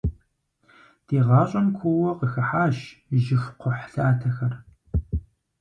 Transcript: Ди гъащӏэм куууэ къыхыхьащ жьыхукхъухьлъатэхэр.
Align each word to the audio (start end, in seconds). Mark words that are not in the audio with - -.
Ди 1.05 1.17
гъащӏэм 1.27 1.67
куууэ 1.77 2.11
къыхыхьащ 2.19 2.77
жьыхукхъухьлъатэхэр. 3.23 4.53